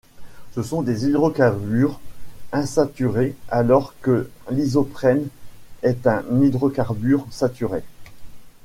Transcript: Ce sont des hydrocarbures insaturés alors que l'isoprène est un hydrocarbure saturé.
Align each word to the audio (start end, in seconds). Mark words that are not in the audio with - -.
Ce 0.53 0.63
sont 0.63 0.81
des 0.81 1.05
hydrocarbures 1.05 1.99
insaturés 2.53 3.35
alors 3.49 3.93
que 4.01 4.31
l'isoprène 4.49 5.27
est 5.83 6.07
un 6.07 6.23
hydrocarbure 6.41 7.27
saturé. 7.29 7.83